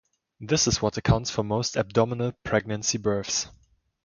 This 0.39 0.65
is 0.65 0.81
what 0.81 0.97
accounts 0.97 1.29
for 1.29 1.43
most 1.43 1.77
abdominal 1.77 2.31
pregnancy 2.43 2.97
births. 2.97 3.47